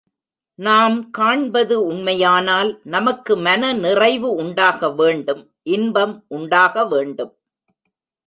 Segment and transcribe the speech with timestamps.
[0.59, 5.43] நாம் காண்பது உண்மையானால் நமக்கு மனநிறைவு உண்டாக வேண்டும்
[5.63, 7.33] இன்பம் உண்டாக வேண்டும்.